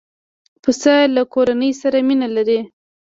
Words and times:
پسه 0.61 0.95
له 1.15 1.23
کورنۍ 1.33 1.71
سره 1.81 1.97
مینه 2.07 2.27
لري. 2.35 2.59